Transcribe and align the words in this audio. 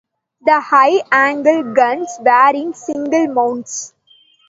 The 0.43 0.59
high-angle 0.59 1.75
guns 1.75 2.17
were 2.25 2.55
in 2.55 2.73
single 2.73 3.27
mounts. 3.27 3.93